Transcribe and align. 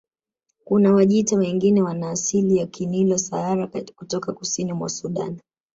Kuna 0.65 0.93
Wajita 0.93 1.35
wengine 1.37 1.81
wana 1.83 2.09
asili 2.09 2.57
ya 2.57 2.67
Kinilo 2.67 3.17
Sahara 3.17 3.67
kutoka 3.97 4.33
kusini 4.33 4.73
mwa 4.73 4.89
Sudan 4.89 5.37